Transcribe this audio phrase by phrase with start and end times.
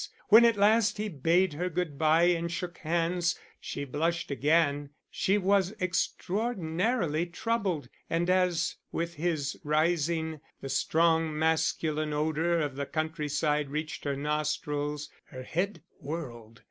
[0.29, 5.37] When at last he bade her good bye and shook hands, she blushed again; she
[5.37, 13.69] was extraordinarily troubled, and as, with his rising, the strong masculine odour of the countryside
[13.69, 16.59] reached her nostrils, her head whirled.